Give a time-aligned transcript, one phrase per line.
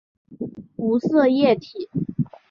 [0.77, 1.87] 无色液体。